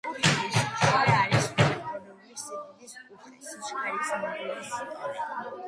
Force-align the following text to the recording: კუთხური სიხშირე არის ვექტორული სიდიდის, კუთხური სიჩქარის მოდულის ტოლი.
კუთხური 0.05 0.53
სიხშირე 0.53 1.11
არის 1.17 1.49
ვექტორული 1.59 2.39
სიდიდის, 2.45 2.97
კუთხური 3.13 3.39
სიჩქარის 3.51 4.13
მოდულის 4.25 4.77
ტოლი. 4.99 5.59